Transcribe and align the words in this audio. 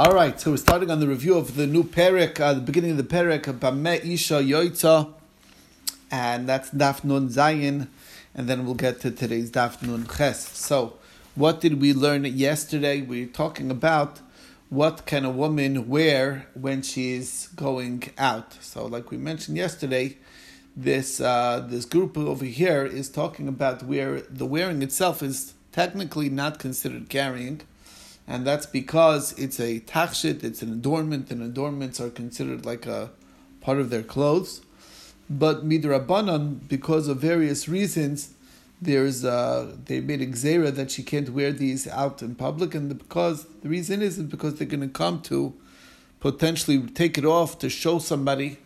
All 0.00 0.14
right, 0.14 0.40
so 0.40 0.52
we're 0.52 0.56
starting 0.56 0.90
on 0.90 1.00
the 1.00 1.06
review 1.06 1.36
of 1.36 1.56
the 1.56 1.66
new 1.66 1.84
Perek, 1.84 2.40
uh, 2.40 2.54
the 2.54 2.62
beginning 2.62 2.92
of 2.92 2.96
the 2.96 3.02
Perek, 3.02 3.42
Bameh 3.42 4.02
Isha 4.02 4.36
Yoitza, 4.42 5.12
and 6.10 6.48
that's 6.48 6.70
Daf 6.70 7.04
Nun 7.04 7.28
Zayin, 7.28 7.86
and 8.34 8.48
then 8.48 8.64
we'll 8.64 8.76
get 8.76 9.00
to 9.02 9.10
today's 9.10 9.50
Daf 9.50 9.82
Nun 9.82 10.06
Ches. 10.06 10.56
So, 10.56 10.94
what 11.34 11.60
did 11.60 11.82
we 11.82 11.92
learn 11.92 12.24
yesterday? 12.24 13.02
We 13.02 13.26
were 13.26 13.30
talking 13.30 13.70
about 13.70 14.20
what 14.70 15.04
can 15.04 15.26
a 15.26 15.30
woman 15.30 15.86
wear 15.86 16.46
when 16.54 16.80
she's 16.80 17.48
going 17.48 18.04
out. 18.16 18.54
So, 18.62 18.86
like 18.86 19.10
we 19.10 19.18
mentioned 19.18 19.58
yesterday, 19.58 20.16
this 20.74 21.20
uh, 21.20 21.66
this 21.68 21.84
group 21.84 22.16
over 22.16 22.46
here 22.46 22.86
is 22.86 23.10
talking 23.10 23.48
about 23.48 23.82
where 23.82 24.22
the 24.22 24.46
wearing 24.46 24.80
itself 24.80 25.22
is 25.22 25.52
technically 25.72 26.30
not 26.30 26.58
considered 26.58 27.10
carrying 27.10 27.60
and 28.26 28.46
that's 28.46 28.66
because 28.66 29.32
it's 29.38 29.58
a 29.58 29.80
tachshit, 29.80 30.44
it's 30.44 30.62
an 30.62 30.72
adornment, 30.72 31.30
and 31.30 31.42
adornments 31.42 32.00
are 32.00 32.10
considered 32.10 32.64
like 32.64 32.86
a 32.86 33.10
part 33.60 33.78
of 33.78 33.90
their 33.90 34.02
clothes. 34.02 34.62
But 35.28 35.68
midrabanan, 35.68 36.68
because 36.68 37.08
of 37.08 37.18
various 37.18 37.68
reasons, 37.68 38.34
there's 38.82 39.24
uh, 39.24 39.76
they 39.84 40.00
made 40.00 40.22
a 40.22 40.70
that 40.70 40.90
she 40.90 41.02
can't 41.02 41.28
wear 41.30 41.52
these 41.52 41.86
out 41.86 42.22
in 42.22 42.34
public, 42.34 42.74
and 42.74 42.96
because 42.96 43.46
the 43.62 43.68
reason 43.68 44.00
is 44.00 44.18
because 44.18 44.54
they're 44.54 44.66
going 44.66 44.80
to 44.80 44.88
come 44.88 45.20
to 45.22 45.54
potentially 46.18 46.80
take 46.80 47.18
it 47.18 47.24
off 47.24 47.58
to 47.58 47.68
show 47.68 47.98
somebody, 47.98 48.58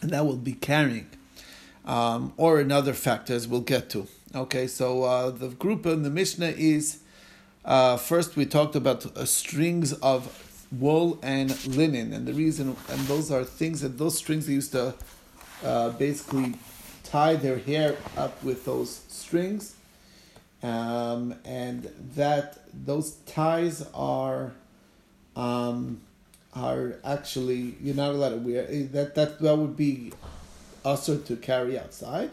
and 0.00 0.10
that 0.10 0.24
will 0.24 0.36
be 0.36 0.54
carrying, 0.54 1.08
um, 1.84 2.32
or 2.36 2.58
another 2.58 2.94
factor 2.94 3.34
as 3.34 3.46
we'll 3.46 3.60
get 3.60 3.90
to. 3.90 4.06
Okay, 4.34 4.66
so 4.66 5.04
uh, 5.04 5.30
the 5.30 5.48
group 5.48 5.84
in 5.84 6.02
the 6.02 6.10
Mishnah 6.10 6.54
is 6.56 7.01
uh, 7.64 7.96
first, 7.96 8.36
we 8.36 8.44
talked 8.46 8.74
about 8.74 9.16
uh, 9.16 9.24
strings 9.24 9.92
of 9.94 10.66
wool 10.72 11.18
and 11.22 11.64
linen, 11.66 12.12
and 12.12 12.26
the 12.26 12.32
reason, 12.32 12.76
and 12.88 13.00
those 13.02 13.30
are 13.30 13.44
things 13.44 13.82
that 13.82 13.98
those 13.98 14.16
strings 14.16 14.46
they 14.46 14.54
used 14.54 14.72
to 14.72 14.94
uh, 15.64 15.90
basically 15.90 16.54
tie 17.04 17.36
their 17.36 17.58
hair 17.58 17.96
up 18.16 18.42
with 18.42 18.64
those 18.64 19.02
strings, 19.08 19.76
um, 20.62 21.34
and 21.44 21.90
that 22.16 22.58
those 22.72 23.12
ties 23.26 23.86
are 23.94 24.52
um, 25.36 26.00
are 26.54 26.94
actually 27.04 27.76
you're 27.80 27.94
not 27.94 28.10
allowed 28.10 28.30
to 28.30 28.36
wear 28.36 28.66
eh, 28.68 28.86
that. 28.92 29.14
That 29.14 29.38
that 29.40 29.56
would 29.56 29.76
be 29.76 30.12
also 30.84 31.18
to 31.18 31.36
carry 31.36 31.78
outside. 31.78 32.30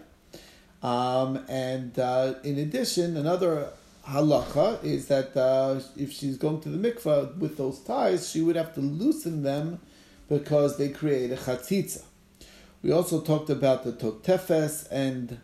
Um, 0.81 1.43
and 1.49 1.99
uh, 1.99 2.36
in 2.43 2.58
addition, 2.58 3.17
another 3.17 3.67
halacha 4.08 4.83
is 4.83 5.08
that 5.08 5.36
uh, 5.36 5.80
if 5.97 6.11
she's 6.11 6.38
going 6.38 6.61
to 6.61 6.69
the 6.69 6.92
mikvah 6.92 7.38
with 7.38 7.58
those 7.58 7.80
ties, 7.80 8.30
she 8.30 8.42
would 8.42 8.55
have 8.55 8.73
to 8.75 8.81
loosen 8.81 9.44
them 9.44 9.80
because 10.28 10.78
they 10.78 10.89
create 10.89 11.31
a 11.31 11.36
chatzitza. 11.36 12.03
We 12.81 12.92
also 12.92 13.22
talked 13.22 13.50
about 13.50 13.83
the 13.83 13.92
totefes 13.92 14.88
and 14.89 15.39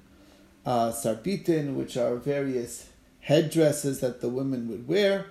uh, 0.66 0.92
sarbitin, 0.92 1.76
which 1.76 1.98
are 1.98 2.16
various 2.16 2.90
headdresses 3.20 4.00
that 4.00 4.22
the 4.22 4.30
women 4.30 4.70
would 4.70 4.88
wear 4.88 5.26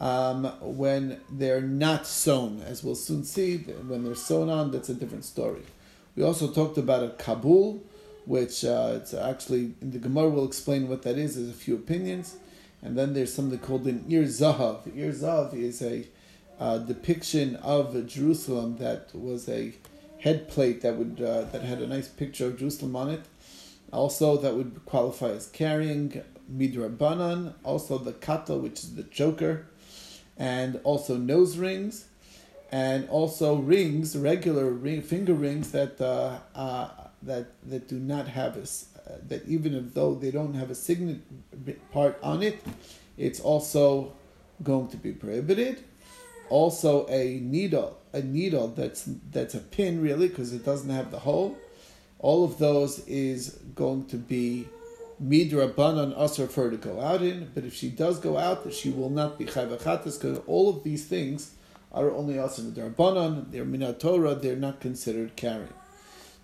um, 0.00 0.44
when 0.60 1.20
they're 1.30 1.60
not 1.60 2.06
sewn. 2.06 2.62
As 2.62 2.82
we'll 2.82 2.94
soon 2.94 3.24
see, 3.24 3.58
when 3.58 4.04
they're 4.04 4.14
sewn 4.14 4.48
on, 4.48 4.70
that's 4.70 4.88
a 4.88 4.94
different 4.94 5.24
story. 5.24 5.62
We 6.16 6.22
also 6.22 6.50
talked 6.50 6.78
about 6.78 7.04
a 7.04 7.10
kabul, 7.10 7.82
which 8.26 8.64
uh, 8.64 8.94
it's 8.96 9.14
actually 9.14 9.74
the 9.80 9.98
Gemara 9.98 10.28
will 10.30 10.46
explain 10.46 10.88
what 10.88 11.02
that 11.02 11.18
is. 11.18 11.36
There's 11.36 11.50
a 11.50 11.52
few 11.52 11.74
opinions. 11.74 12.36
And 12.82 12.98
then 12.98 13.14
there's 13.14 13.32
something 13.32 13.58
called 13.58 13.86
an 13.86 14.04
Ir 14.08 14.24
Zahav. 14.24 14.86
Ir 14.96 15.12
Zahav 15.12 15.54
is 15.54 15.80
a 15.82 16.06
uh, 16.58 16.78
depiction 16.78 17.56
of 17.56 18.06
Jerusalem 18.06 18.76
that 18.78 19.14
was 19.14 19.48
a 19.48 19.72
head 20.18 20.48
plate 20.48 20.80
that 20.82 20.96
would 20.96 21.20
uh, 21.20 21.42
that 21.52 21.62
had 21.62 21.80
a 21.80 21.86
nice 21.86 22.08
picture 22.08 22.46
of 22.46 22.58
Jerusalem 22.58 22.96
on 22.96 23.10
it. 23.10 23.24
Also, 23.92 24.36
that 24.36 24.54
would 24.54 24.84
qualify 24.84 25.30
as 25.30 25.46
carrying 25.48 26.22
midrabanan. 26.50 27.54
Also, 27.64 27.98
the 27.98 28.12
kata, 28.12 28.54
which 28.54 28.80
is 28.80 28.94
the 28.94 29.02
choker, 29.04 29.66
and 30.36 30.80
also 30.82 31.16
nose 31.16 31.58
rings, 31.58 32.06
and 32.70 33.08
also 33.08 33.56
rings, 33.56 34.16
regular 34.16 34.70
ring, 34.70 35.02
finger 35.02 35.34
rings 35.34 35.72
that 35.72 36.00
uh, 36.00 36.38
uh 36.54 36.88
that 37.22 37.46
that 37.68 37.88
do 37.88 37.98
not 37.98 38.28
have 38.28 38.56
a 38.56 38.66
Uh, 39.04 39.14
that 39.28 39.46
even 39.48 39.90
though 39.94 40.14
they 40.14 40.30
don't 40.30 40.54
have 40.54 40.70
a 40.70 40.74
signet 40.74 41.20
part 41.90 42.18
on 42.22 42.42
it, 42.42 42.62
it's 43.18 43.40
also 43.40 44.12
going 44.62 44.88
to 44.88 44.96
be 44.96 45.12
prohibited. 45.12 45.82
Also, 46.48 47.06
a 47.08 47.40
needle, 47.40 47.98
a 48.12 48.22
needle 48.22 48.68
that's 48.68 49.08
that's 49.30 49.54
a 49.54 49.58
pin 49.58 50.00
really 50.00 50.28
because 50.28 50.52
it 50.52 50.64
doesn't 50.64 50.90
have 50.90 51.10
the 51.10 51.18
hole. 51.18 51.56
All 52.18 52.44
of 52.44 52.58
those 52.58 53.00
is 53.06 53.58
going 53.74 54.06
to 54.06 54.16
be 54.16 54.68
midrabanan 55.22 56.12
usher 56.16 56.46
for 56.46 56.64
her 56.64 56.70
to 56.70 56.76
go 56.76 57.00
out 57.00 57.22
in. 57.22 57.50
But 57.54 57.64
if 57.64 57.74
she 57.74 57.88
does 57.88 58.18
go 58.20 58.38
out, 58.38 58.72
she 58.72 58.90
will 58.90 59.10
not 59.10 59.38
be 59.38 59.46
chayvachatas 59.46 60.20
because 60.20 60.40
all 60.46 60.68
of 60.68 60.84
these 60.84 61.04
things 61.06 61.54
are 61.90 62.10
only 62.10 62.38
usher 62.38 62.62
midrabanan. 62.62 63.50
They're 63.50 63.64
minatora. 63.64 64.40
They're 64.40 64.56
not 64.56 64.80
considered 64.80 65.34
carrying. 65.36 65.74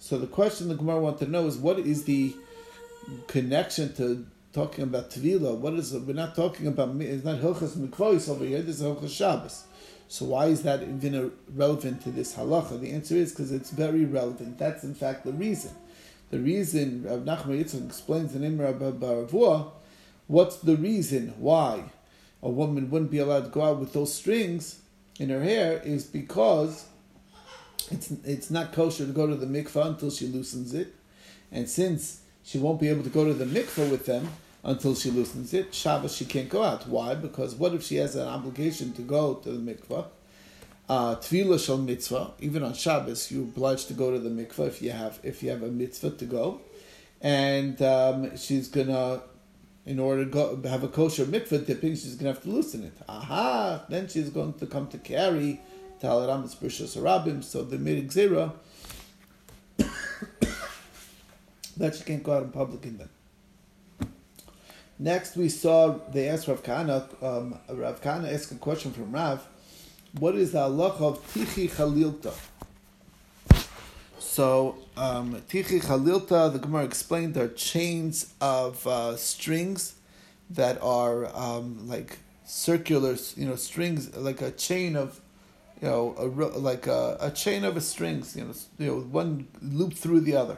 So 0.00 0.18
the 0.18 0.26
question 0.26 0.68
the 0.68 0.74
Gemara 0.74 1.00
want 1.00 1.18
to 1.18 1.26
know 1.26 1.46
is 1.46 1.56
what 1.56 1.78
is 1.78 2.04
the 2.04 2.34
connection 3.26 3.94
to 3.94 4.26
talking 4.52 4.84
about 4.84 5.10
Tvila. 5.10 5.56
What 5.56 5.74
is 5.74 5.92
it? 5.92 6.02
We're 6.02 6.14
not 6.14 6.34
talking 6.34 6.66
about, 6.66 6.96
it's 7.00 7.24
not 7.24 7.38
Hilchas 7.38 7.76
Mikvois 7.76 8.28
over 8.28 8.44
here, 8.44 8.62
this 8.62 8.80
is 8.80 8.82
Hilchas 8.82 9.10
Shabbos. 9.10 9.64
So 10.08 10.24
why 10.24 10.46
is 10.46 10.62
that 10.62 10.82
even 10.82 11.32
relevant 11.54 12.02
to 12.02 12.10
this 12.10 12.34
halacha? 12.34 12.80
The 12.80 12.92
answer 12.92 13.14
is 13.14 13.30
because 13.30 13.52
it's 13.52 13.70
very 13.70 14.06
relevant. 14.06 14.58
That's 14.58 14.82
in 14.82 14.94
fact 14.94 15.24
the 15.24 15.32
reason. 15.32 15.72
The 16.30 16.38
reason, 16.38 17.04
Rav 17.04 17.20
Nachman 17.20 17.62
Yitzchak 17.62 17.86
explains 17.86 18.34
in 18.34 18.42
Imra 18.42 18.78
Baravua, 18.78 19.70
what's 20.26 20.56
the 20.56 20.76
reason 20.76 21.34
why 21.38 21.84
a 22.42 22.48
woman 22.48 22.90
wouldn't 22.90 23.10
be 23.10 23.18
allowed 23.18 23.44
to 23.44 23.50
go 23.50 23.62
out 23.62 23.78
with 23.78 23.92
those 23.92 24.14
strings 24.14 24.80
in 25.18 25.30
her 25.30 25.42
hair 25.42 25.80
is 25.84 26.04
because 26.04 26.86
it's, 27.90 28.10
it's 28.24 28.50
not 28.50 28.72
kosher 28.72 29.06
to 29.06 29.12
go 29.12 29.26
to 29.26 29.34
the 29.34 29.46
mikvah 29.46 29.86
until 29.86 30.10
she 30.10 30.26
loosens 30.26 30.74
it. 30.74 30.94
And 31.50 31.68
since 31.68 32.20
she 32.48 32.56
won't 32.56 32.80
be 32.80 32.88
able 32.88 33.02
to 33.02 33.10
go 33.10 33.26
to 33.26 33.34
the 33.34 33.44
mikveh 33.44 33.90
with 33.90 34.06
them 34.06 34.26
until 34.64 34.94
she 34.94 35.10
loosens 35.10 35.52
it. 35.52 35.74
Shabbos 35.74 36.16
she 36.16 36.24
can't 36.24 36.48
go 36.48 36.62
out. 36.62 36.88
Why? 36.88 37.14
Because 37.14 37.54
what 37.54 37.74
if 37.74 37.82
she 37.82 37.96
has 37.96 38.16
an 38.16 38.26
obligation 38.26 38.94
to 38.94 39.02
go 39.02 39.34
to 39.34 39.50
the 39.50 39.74
mikveh? 39.74 40.06
Uh, 40.88 41.16
Tvila 41.16 41.62
shal 41.62 41.76
mitzvah. 41.76 42.30
Even 42.40 42.62
on 42.62 42.72
Shabbos, 42.72 43.30
you're 43.30 43.42
obliged 43.42 43.88
to 43.88 43.92
go 43.92 44.10
to 44.10 44.18
the 44.18 44.30
mikveh 44.30 44.66
if 44.66 44.80
you 44.80 44.92
have 44.92 45.20
if 45.22 45.42
you 45.42 45.50
have 45.50 45.62
a 45.62 45.68
mitzvah 45.68 46.12
to 46.12 46.24
go, 46.24 46.62
and 47.20 47.80
um, 47.82 48.34
she's 48.36 48.68
gonna. 48.68 49.20
In 49.84 49.98
order 49.98 50.24
to 50.26 50.30
go, 50.30 50.62
have 50.68 50.84
a 50.84 50.88
kosher 50.88 51.24
mikveh 51.24 51.66
dipping, 51.66 51.96
she's 51.96 52.16
to 52.16 52.24
have 52.26 52.42
to 52.42 52.50
loosen 52.50 52.84
it. 52.84 52.92
Aha! 53.08 53.84
Then 53.88 54.06
she's 54.06 54.28
going 54.28 54.54
to 54.54 54.66
come 54.66 54.86
to 54.88 54.98
carry 54.98 55.60
Talaram 56.02 56.44
Brishos 56.60 56.94
Arabim. 56.96 57.42
So 57.42 57.62
the 57.62 57.78
Mirig 57.78 58.12
that 61.78 61.96
she 61.96 62.04
can't 62.04 62.22
go 62.22 62.32
out 62.32 62.42
in 62.42 62.50
public 62.50 62.84
in 62.84 62.98
them. 62.98 63.08
Next, 64.98 65.36
we 65.36 65.48
saw 65.48 65.98
they 66.12 66.28
asked 66.28 66.48
Rav 66.48 66.62
Kahana. 66.62 67.06
Um, 67.22 67.58
Rav 67.68 68.02
Kahana 68.02 68.32
asked 68.32 68.50
a 68.50 68.56
question 68.56 68.92
from 68.92 69.12
Rav. 69.12 69.46
What 70.18 70.34
is 70.34 70.52
the 70.52 70.58
halacha 70.58 71.00
of 71.00 71.34
tichi 71.34 71.70
chalilta? 71.70 72.34
So 74.18 74.76
um, 74.96 75.40
tichi 75.48 75.80
chalilta, 75.80 76.52
the 76.52 76.58
Gemara 76.58 76.84
explained, 76.84 77.36
are 77.36 77.48
chains 77.48 78.34
of 78.40 78.84
uh, 78.86 79.16
strings 79.16 79.94
that 80.50 80.82
are 80.82 81.26
um, 81.36 81.86
like 81.88 82.18
circular, 82.44 83.16
you 83.36 83.46
know, 83.46 83.54
strings 83.54 84.16
like 84.16 84.42
a 84.42 84.50
chain 84.50 84.96
of, 84.96 85.20
you 85.80 85.88
know, 85.88 86.14
a, 86.18 86.24
like 86.58 86.88
a, 86.88 87.18
a 87.20 87.30
chain 87.30 87.64
of 87.64 87.76
a 87.76 87.80
strings, 87.80 88.34
you 88.36 88.44
know, 88.44 88.54
you 88.78 88.86
know, 88.86 89.00
one 89.00 89.46
loop 89.62 89.94
through 89.94 90.20
the 90.20 90.34
other. 90.34 90.56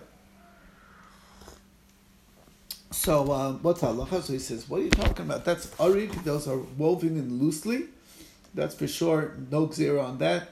So 2.91 3.31
uh, 3.31 3.53
what's 3.53 3.83
halacha? 3.83 4.23
So 4.23 4.33
he 4.33 4.39
says, 4.41 4.69
what 4.69 4.81
are 4.81 4.85
you 4.85 4.91
talking 4.91 5.27
about? 5.27 5.45
That's 5.45 5.67
arig. 5.77 6.25
Those 6.25 6.49
are 6.49 6.59
woven 6.59 7.17
in 7.17 7.39
loosely. 7.39 7.85
That's 8.53 8.75
for 8.75 8.89
sure. 8.89 9.35
No 9.51 9.69
gzera 9.69 10.05
on 10.05 10.19
that 10.19 10.49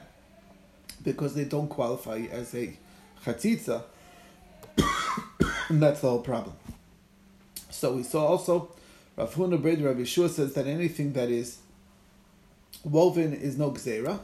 because 1.03 1.35
they 1.35 1.43
don't 1.43 1.67
qualify 1.67 2.25
as 2.31 2.55
a 2.55 2.77
chatzitza. 3.25 3.83
and 5.69 5.81
that's 5.81 5.99
the 6.01 6.09
whole 6.09 6.21
problem. 6.21 6.55
So 7.69 7.93
we 7.93 8.03
saw 8.03 8.25
also 8.25 8.71
Rav 9.17 9.33
Huna 9.35 9.61
Breder 9.61 9.85
Rav 9.85 9.97
Yeshua 9.97 10.29
says 10.29 10.53
that 10.53 10.65
anything 10.65 11.11
that 11.13 11.29
is 11.29 11.57
woven 12.85 13.33
is 13.33 13.57
no 13.57 13.71
gzera. 13.71 14.19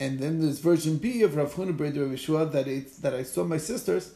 And 0.00 0.18
then 0.18 0.40
there's 0.40 0.58
version 0.58 0.96
B 0.96 1.22
of 1.22 1.36
Rav 1.36 1.54
Huna 1.54 1.76
Breder 1.76 2.00
Rav 2.00 2.10
Yeshua 2.10 2.50
that 2.50 2.66
it's 2.66 2.98
that 2.98 3.14
I 3.14 3.22
saw 3.22 3.44
my 3.44 3.58
sisters 3.58 4.14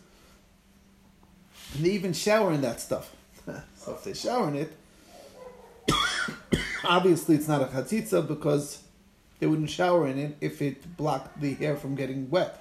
and 1.75 1.85
they 1.85 1.91
even 1.91 2.13
shower 2.13 2.53
in 2.53 2.61
that 2.63 2.81
stuff. 2.81 3.15
so 3.77 3.95
if 3.95 4.05
they 4.05 4.15
shower 4.15 4.49
in 4.49 4.57
it, 4.57 4.73
obviously 6.85 7.37
it's 7.37 7.49
not 7.49 7.63
a 7.63 7.67
chatzitza 7.67 8.27
because 8.27 8.83
they 9.41 9.47
wouldn't 9.47 9.71
shower 9.71 10.07
in 10.07 10.19
it 10.19 10.37
if 10.41 10.63
it 10.63 10.97
blocked 10.97 11.41
the 11.41 11.55
hair 11.55 11.77
from 11.77 11.95
getting 11.95 12.31
wet. 12.31 12.61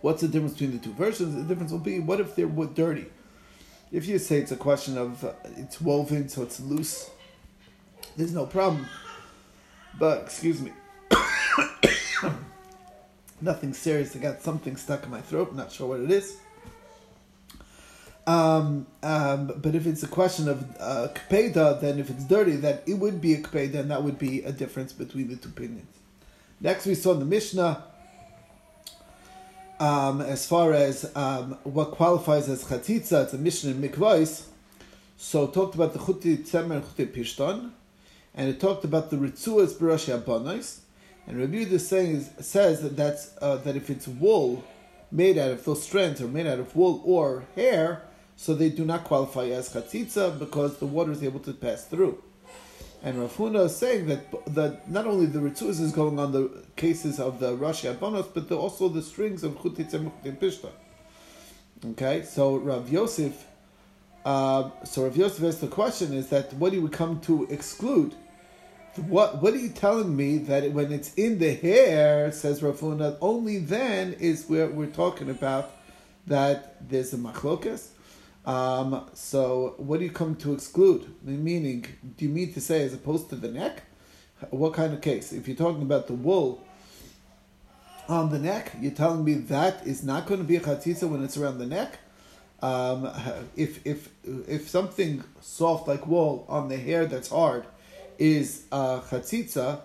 What's 0.00 0.20
the 0.20 0.28
difference 0.28 0.52
between 0.52 0.72
the 0.72 0.78
two 0.78 0.92
versions? 0.92 1.34
The 1.34 1.42
difference 1.42 1.72
will 1.72 1.80
be 1.80 1.98
what 1.98 2.20
if 2.20 2.36
they're 2.36 2.46
dirty? 2.46 3.06
If 3.90 4.06
you 4.06 4.18
say 4.18 4.38
it's 4.38 4.52
a 4.52 4.56
question 4.56 4.96
of 4.96 5.24
uh, 5.24 5.32
it's 5.56 5.80
woven, 5.80 6.28
so 6.28 6.42
it's 6.42 6.60
loose, 6.60 7.10
there's 8.16 8.32
no 8.32 8.46
problem. 8.46 8.86
But, 9.98 10.22
excuse 10.22 10.60
me, 10.60 10.72
nothing 13.40 13.72
serious. 13.72 14.14
I 14.14 14.20
got 14.20 14.42
something 14.42 14.76
stuck 14.76 15.04
in 15.04 15.10
my 15.10 15.20
throat, 15.20 15.54
not 15.54 15.72
sure 15.72 15.88
what 15.88 16.00
it 16.00 16.10
is. 16.10 16.36
Um, 18.28 18.86
um, 19.02 19.54
but 19.56 19.74
if 19.74 19.86
it's 19.86 20.02
a 20.02 20.06
question 20.06 20.50
of 20.50 20.62
uh, 20.78 21.08
then 21.30 21.98
if 21.98 22.10
it's 22.10 22.24
dirty, 22.24 22.56
then 22.56 22.78
it 22.86 22.98
would 22.98 23.22
be 23.22 23.32
a 23.32 23.40
kpeda, 23.40 23.76
and 23.76 23.90
that 23.90 24.02
would 24.02 24.18
be 24.18 24.42
a 24.42 24.52
difference 24.52 24.92
between 24.92 25.28
the 25.28 25.36
two 25.36 25.48
opinions. 25.48 25.88
Next, 26.60 26.84
we 26.84 26.94
saw 26.94 27.12
in 27.12 27.20
the 27.20 27.24
Mishnah, 27.24 27.82
um, 29.80 30.20
as 30.20 30.46
far 30.46 30.74
as 30.74 31.10
um, 31.16 31.56
what 31.64 31.92
qualifies 31.92 32.50
as 32.50 32.64
chatzitza, 32.64 33.24
it's 33.24 33.32
a 33.32 33.38
Mishnah 33.38 33.70
in 33.70 33.80
Mikvais. 33.80 34.44
So 35.16 35.46
talked 35.46 35.74
about 35.74 35.94
the 35.94 35.98
chuti 35.98 36.36
tzemer 36.36 36.76
and 36.76 36.84
chuti 36.84 37.06
pishton, 37.06 37.70
and 38.34 38.50
it 38.50 38.60
talked 38.60 38.84
about 38.84 39.08
the 39.08 39.16
ritzuas 39.16 39.72
b'rashi 39.72 40.20
abonos. 40.20 40.80
And 41.26 41.38
Rabbi 41.38 41.64
Yehuda 41.64 41.80
saying 41.80 42.28
says 42.40 42.82
that 42.82 42.94
that's 42.94 43.32
uh, 43.40 43.56
that 43.56 43.74
if 43.74 43.88
it's 43.88 44.06
wool 44.06 44.64
made 45.10 45.38
out 45.38 45.50
of 45.50 45.64
those 45.64 45.82
strands 45.82 46.20
are 46.20 46.28
made 46.28 46.46
out 46.46 46.58
of 46.58 46.76
wool 46.76 47.00
or 47.06 47.44
hair, 47.54 48.02
so 48.38 48.54
they 48.54 48.68
do 48.68 48.84
not 48.84 49.02
qualify 49.02 49.46
as 49.46 49.68
chatzitza 49.74 50.38
because 50.38 50.78
the 50.78 50.86
water 50.86 51.10
is 51.10 51.24
able 51.24 51.40
to 51.40 51.52
pass 51.52 51.86
through. 51.86 52.22
And 53.02 53.20
Rav 53.20 53.36
Huna 53.36 53.66
is 53.66 53.76
saying 53.76 54.06
that 54.06 54.54
that 54.54 54.88
not 54.88 55.06
only 55.06 55.26
the 55.26 55.40
ritzus 55.40 55.80
is 55.80 55.90
going 55.90 56.20
on 56.20 56.30
the 56.30 56.48
cases 56.76 57.18
of 57.18 57.40
the 57.40 57.56
Rashi 57.56 57.92
Abonos, 57.92 58.28
but 58.32 58.48
the, 58.48 58.56
also 58.56 58.88
the 58.88 59.02
strings 59.02 59.42
of 59.42 59.58
Chutitz 59.58 59.92
and 59.92 60.12
Pishta. 60.40 60.70
Okay, 61.84 62.22
so 62.22 62.56
Rav 62.56 62.88
Yosef, 62.88 63.44
uh, 64.24 64.70
so 64.84 65.02
Rav 65.02 65.16
Yosef 65.16 65.42
asked 65.42 65.60
the 65.60 65.66
question: 65.66 66.12
Is 66.12 66.28
that 66.28 66.54
what 66.54 66.70
do 66.70 66.80
we 66.80 66.88
come 66.88 67.20
to 67.22 67.44
exclude? 67.50 68.14
What 69.08 69.42
What 69.42 69.52
are 69.52 69.58
you 69.58 69.70
telling 69.70 70.16
me 70.16 70.38
that 70.38 70.70
when 70.70 70.92
it's 70.92 71.12
in 71.14 71.40
the 71.40 71.54
hair, 71.54 72.30
says 72.30 72.62
Rav 72.62 72.78
Huna, 72.78 73.18
only 73.20 73.58
then 73.58 74.12
is 74.20 74.48
where 74.48 74.68
we're 74.68 74.86
talking 74.86 75.28
about 75.28 75.72
that 76.28 76.88
there's 76.88 77.12
a 77.12 77.16
machlokas. 77.16 77.88
Um, 78.46 79.08
so, 79.12 79.74
what 79.76 79.98
do 79.98 80.04
you 80.04 80.10
come 80.10 80.34
to 80.36 80.54
exclude? 80.54 81.06
Meaning, 81.22 81.86
do 82.16 82.24
you 82.24 82.30
mean 82.30 82.52
to 82.54 82.60
say 82.60 82.82
as 82.82 82.94
opposed 82.94 83.28
to 83.30 83.36
the 83.36 83.48
neck? 83.48 83.82
What 84.50 84.72
kind 84.74 84.94
of 84.94 85.00
case? 85.00 85.32
If 85.32 85.48
you're 85.48 85.56
talking 85.56 85.82
about 85.82 86.06
the 86.06 86.14
wool 86.14 86.64
on 88.08 88.30
the 88.30 88.38
neck, 88.38 88.72
you're 88.80 88.92
telling 88.92 89.24
me 89.24 89.34
that 89.34 89.86
is 89.86 90.02
not 90.02 90.26
going 90.26 90.40
to 90.40 90.46
be 90.46 90.56
a 90.56 90.60
chatzitza 90.60 91.08
when 91.08 91.22
it's 91.22 91.36
around 91.36 91.58
the 91.58 91.66
neck. 91.66 91.98
Um, 92.60 93.10
if 93.56 93.86
if 93.86 94.08
if 94.24 94.68
something 94.68 95.22
soft 95.40 95.86
like 95.86 96.06
wool 96.06 96.44
on 96.48 96.68
the 96.68 96.76
hair 96.76 97.06
that's 97.06 97.28
hard 97.28 97.64
is 98.18 98.64
uh, 98.72 99.00
chatzitza, 99.00 99.80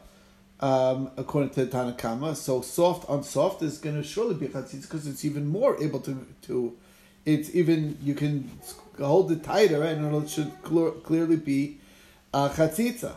um, 0.59 1.11
according 1.17 1.51
to 1.51 1.65
the 1.65 1.77
Tanakama, 1.77 2.35
so 2.35 2.61
soft 2.61 3.07
on 3.09 3.23
soft 3.23 3.61
is 3.61 3.77
going 3.77 3.95
to 3.95 4.03
surely 4.03 4.33
be 4.33 4.47
chatzitza 4.47 4.83
because 4.83 5.05
it's 5.05 5.25
even 5.25 5.47
more 5.47 5.81
able 5.83 5.99
to 5.99 6.25
to 6.43 6.75
it's 7.25 7.53
even 7.55 7.97
you 8.01 8.13
can 8.15 8.49
hold 8.97 9.31
it 9.31 9.43
tighter 9.43 9.83
and 9.83 10.13
it 10.23 10.29
should 10.29 10.51
cl- 10.67 10.91
clearly 10.91 11.37
be 11.37 11.79
uh, 12.33 12.49
chatzitza. 12.49 13.15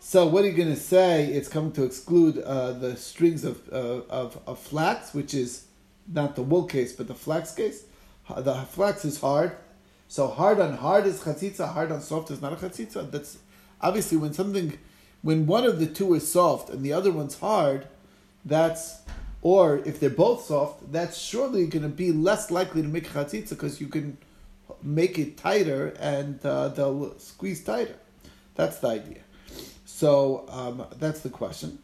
So 0.00 0.26
what 0.26 0.44
are 0.44 0.48
you 0.48 0.56
going 0.56 0.74
to 0.74 0.80
say? 0.80 1.26
It's 1.26 1.48
coming 1.48 1.72
to 1.72 1.84
exclude 1.84 2.38
uh, 2.38 2.72
the 2.72 2.96
strings 2.96 3.44
of, 3.44 3.60
uh, 3.72 4.02
of 4.08 4.38
of 4.46 4.58
flax, 4.58 5.12
which 5.12 5.34
is 5.34 5.66
not 6.06 6.36
the 6.36 6.42
wool 6.42 6.64
case, 6.64 6.92
but 6.92 7.06
the 7.06 7.14
flax 7.14 7.52
case. 7.52 7.84
The 8.34 8.54
flax 8.54 9.04
is 9.04 9.20
hard, 9.20 9.56
so 10.08 10.28
hard 10.28 10.60
on 10.60 10.76
hard 10.76 11.06
is 11.06 11.20
chatzitza. 11.20 11.72
Hard 11.72 11.92
on 11.92 12.00
soft 12.00 12.30
is 12.30 12.40
not 12.40 12.52
a 12.52 12.56
chatzitza. 12.56 13.10
That's 13.10 13.38
obviously 13.80 14.16
when 14.16 14.32
something, 14.32 14.78
when 15.22 15.46
one 15.46 15.64
of 15.64 15.78
the 15.78 15.86
two 15.86 16.14
is 16.14 16.30
soft 16.30 16.70
and 16.70 16.82
the 16.82 16.92
other 16.92 17.10
one's 17.10 17.38
hard, 17.38 17.86
that's 18.44 19.00
or 19.42 19.78
if 19.78 20.00
they're 20.00 20.10
both 20.10 20.44
soft, 20.44 20.92
that's 20.92 21.18
surely 21.18 21.66
going 21.66 21.82
to 21.82 21.88
be 21.88 22.12
less 22.12 22.50
likely 22.50 22.82
to 22.82 22.88
make 22.88 23.08
chatzitza 23.08 23.50
because 23.50 23.80
you 23.80 23.88
can 23.88 24.18
make 24.82 25.18
it 25.18 25.36
tighter 25.36 25.94
and 25.98 26.44
uh, 26.44 26.68
they'll 26.68 27.18
squeeze 27.18 27.64
tighter. 27.64 27.96
That's 28.54 28.78
the 28.78 28.88
idea. 28.88 29.20
So 29.84 30.44
um, 30.48 30.86
that's 30.98 31.20
the 31.20 31.30
question. 31.30 31.78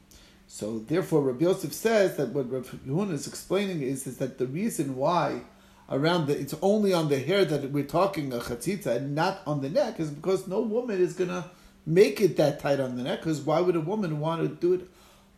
So 0.49 0.79
therefore, 0.79 1.23
Rabbi 1.23 1.45
Yosef 1.45 1.73
says 1.73 2.17
that 2.17 2.31
what 2.31 2.51
Rabbi 2.51 2.69
Yehuna 2.87 3.13
is 3.13 3.27
explaining 3.27 3.83
is, 3.83 4.07
is 4.07 4.19
that 4.19 4.39
the 4.39 4.47
reason 4.47 4.97
why 4.97 5.43
around 5.91 6.27
the 6.27 6.39
it's 6.39 6.55
only 6.63 6.93
on 6.93 7.09
the 7.09 7.19
hair 7.19 7.45
that 7.45 7.71
we're 7.71 7.85
talking 7.85 8.33
a 8.33 8.39
chatzitza 8.39 8.97
and 8.97 9.15
not 9.15 9.41
on 9.47 9.61
the 9.61 9.71
neck 9.71 10.01
is 10.01 10.11
because 10.11 10.49
no 10.49 10.61
woman 10.61 11.01
is 11.01 11.13
going 11.13 11.31
to 11.31 11.45
make 11.85 12.21
it 12.21 12.37
that 12.37 12.61
tight 12.61 12.81
on 12.81 12.97
the 12.97 13.03
neck. 13.03 13.21
Because 13.21 13.41
why 13.41 13.61
would 13.61 13.77
a 13.77 13.81
woman 13.81 14.21
want 14.21 14.43
to 14.43 14.49
do 14.49 14.75
it 14.75 14.89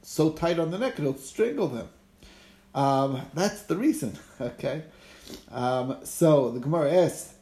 so 0.03 0.31
tight 0.31 0.59
on 0.59 0.71
the 0.71 0.79
neck? 0.79 0.99
It'll 0.99 1.14
strangle 1.14 1.69
them. 1.69 1.88
Um, 2.75 3.23
that's 3.35 3.62
the 3.62 3.76
reason. 3.76 4.19
Okay. 4.41 4.85
Um, 5.50 5.97
so 6.05 6.53
the 6.53 6.61
Gemara 6.61 6.93
asks, 6.93 7.35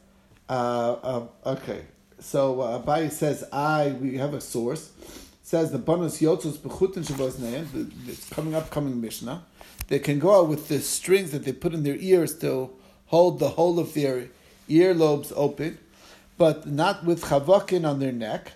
uh, 0.49 0.93
uh, 1.03 1.27
okay. 1.45 1.81
So 2.19 2.61
uh, 2.61 2.81
Abaye 2.81 3.11
says, 3.11 3.43
I, 3.53 3.95
we 4.01 4.17
have 4.17 4.33
a 4.33 4.41
source. 4.41 4.91
Says 5.43 5.71
the 5.71 5.77
bonus 5.77 6.19
yotzos 6.19 6.57
bechutin 6.57 7.05
shabos 7.05 8.09
It's 8.09 8.27
coming 8.29 8.55
up, 8.55 8.71
coming 8.71 8.99
Mishnah. 8.99 9.43
They 9.87 9.99
can 9.99 10.17
go 10.19 10.39
out 10.41 10.49
with 10.49 10.67
the 10.67 10.79
strings 10.79 11.31
that 11.31 11.45
they 11.45 11.53
put 11.53 11.73
in 11.73 11.83
their 11.83 11.95
ears 11.97 12.37
to 12.39 12.71
hold 13.05 13.39
the 13.39 13.49
whole 13.49 13.79
of 13.79 13.93
their 13.93 14.27
earlobes 14.69 15.31
open, 15.35 15.77
but 16.37 16.67
not 16.67 17.05
with 17.05 17.25
chavakin 17.25 17.87
on 17.87 17.99
their 17.99 18.11
neck. 18.11 18.53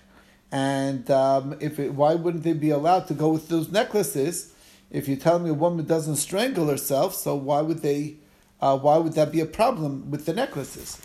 And 0.50 1.10
um, 1.10 1.56
if 1.60 1.78
it, 1.78 1.94
why 1.94 2.14
wouldn't 2.14 2.42
they 2.42 2.52
be 2.52 2.70
allowed 2.70 3.06
to 3.08 3.14
go 3.14 3.30
with 3.30 3.48
those 3.48 3.70
necklaces? 3.70 4.51
If 4.92 5.08
you 5.08 5.16
tell 5.16 5.38
me 5.38 5.48
a 5.48 5.54
woman 5.54 5.86
doesn't 5.86 6.16
strangle 6.16 6.68
herself, 6.68 7.14
so 7.14 7.34
why 7.34 7.62
would 7.62 7.78
they? 7.78 8.16
Uh, 8.60 8.78
why 8.78 8.98
would 8.98 9.14
that 9.14 9.32
be 9.32 9.40
a 9.40 9.46
problem 9.46 10.10
with 10.10 10.26
the 10.26 10.34
necklaces? 10.34 11.00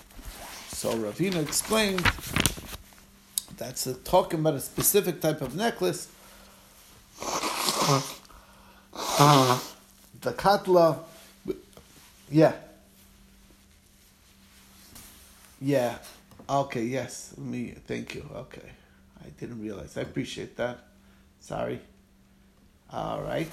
So 0.67 0.93
Ravina 0.93 1.41
explained 1.41 2.05
that's 3.57 3.87
talking 4.03 4.41
about 4.41 4.53
a 4.55 4.59
specific 4.59 5.21
type 5.21 5.41
of 5.41 5.55
necklace. 5.55 6.09
the 10.21 10.33
katla, 10.33 10.99
yeah, 12.29 12.53
yeah. 15.61 15.97
Okay, 16.49 16.83
yes. 16.83 17.33
Me 17.37 17.73
thank 17.87 18.15
you. 18.15 18.29
Okay, 18.35 18.69
I 19.25 19.29
didn't 19.39 19.61
realize. 19.61 19.97
I 19.97 20.01
appreciate 20.01 20.57
that. 20.57 20.79
Sorry. 21.39 21.79
All 22.91 23.21
right. 23.21 23.49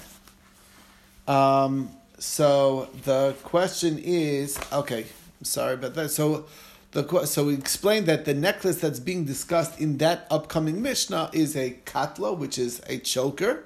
Um, 1.27 1.89
so 2.19 2.89
the 3.03 3.35
question 3.43 3.99
is 3.99 4.59
okay. 4.71 5.05
Sorry 5.43 5.73
about 5.73 5.95
that. 5.95 6.09
So 6.09 6.45
the 6.91 7.25
so 7.25 7.45
we 7.45 7.53
explained 7.53 8.05
that 8.05 8.25
the 8.25 8.33
necklace 8.33 8.79
that's 8.79 8.99
being 8.99 9.25
discussed 9.25 9.79
in 9.79 9.97
that 9.97 10.27
upcoming 10.31 10.81
Mishnah 10.81 11.29
is 11.33 11.55
a 11.55 11.77
katla, 11.85 12.33
which 12.33 12.57
is 12.57 12.81
a 12.87 12.97
choker, 12.99 13.65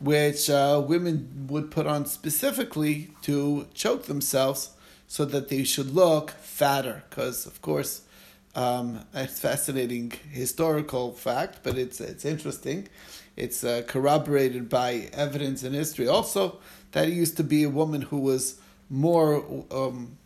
which 0.00 0.50
uh, 0.50 0.82
women 0.86 1.46
would 1.48 1.70
put 1.70 1.86
on 1.86 2.04
specifically 2.06 3.10
to 3.22 3.66
choke 3.74 4.04
themselves 4.04 4.70
so 5.06 5.24
that 5.24 5.48
they 5.48 5.64
should 5.64 5.94
look 5.94 6.30
fatter. 6.32 7.04
Because 7.08 7.46
of 7.46 7.62
course, 7.62 8.02
um, 8.54 9.04
it's 9.14 9.40
fascinating 9.40 10.12
historical 10.30 11.12
fact, 11.12 11.60
but 11.62 11.78
it's 11.78 12.00
it's 12.00 12.24
interesting. 12.24 12.88
It's 13.34 13.62
uh, 13.62 13.82
corroborated 13.86 14.68
by 14.68 15.08
evidence 15.12 15.62
in 15.62 15.72
history 15.72 16.08
also 16.08 16.58
that 16.92 17.08
used 17.08 17.36
to 17.36 17.44
be 17.44 17.64
a 17.64 17.68
woman 17.68 18.02
who 18.02 18.18
was 18.18 18.60
more 18.90 19.44
um, 19.70 20.16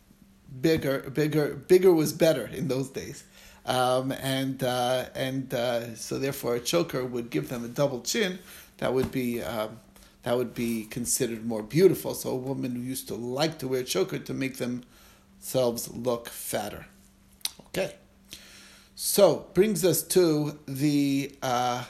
bigger, 0.61 1.11
bigger, 1.11 1.55
bigger 1.55 1.93
was 1.93 2.13
better 2.13 2.47
in 2.47 2.69
those 2.69 2.89
days. 2.89 3.25
Um, 3.65 4.11
and 4.11 4.63
uh, 4.65 5.07
and 5.15 5.55
uh, 5.55 5.95
so 5.95 6.19
therefore 6.19 6.57
a 6.57 6.61
choker 6.61 7.05
would 7.05 7.31
give 7.31 7.49
them 7.49 7.65
a 7.65 7.69
double 7.69 8.01
chin 8.01 8.41
that 8.79 8.93
would 8.93 9.13
be 9.13 9.41
um, 9.41 9.79
that 10.25 10.37
would 10.37 10.53
be 10.53 10.85
considered 10.87 11.47
more 11.47 11.63
beautiful. 11.63 12.15
So 12.15 12.31
a 12.31 12.35
woman 12.35 12.75
who 12.75 12.83
used 12.83 13.07
to 13.09 13.15
like 13.15 13.59
to 13.59 13.69
wear 13.69 13.81
a 13.81 13.85
choker 13.85 14.19
to 14.19 14.35
make 14.35 14.57
themselves 14.57 15.89
look 15.95 16.29
fatter. 16.29 16.87
Okay, 17.69 17.95
so 18.97 19.47
brings 19.55 19.85
us 19.85 20.03
to 20.09 20.59
the. 20.67 21.33
Uh, 21.41 21.85